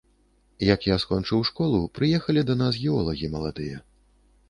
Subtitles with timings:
[0.67, 3.89] Як я скончыў школу, прыехалі да нас геолагі маладыя.